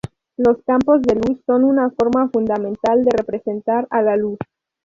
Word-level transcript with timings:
Los 0.35 0.57
campos 0.63 1.03
de 1.03 1.13
luz 1.13 1.39
son 1.45 1.63
una 1.63 1.91
forma 1.91 2.27
fundamental 2.29 3.05
de 3.05 3.11
representar 3.15 3.85
a 3.91 4.01
la 4.01 4.17
luz. 4.17 4.39